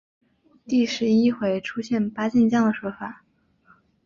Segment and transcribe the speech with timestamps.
[0.65, 3.23] 第十一回出现八健将的说法。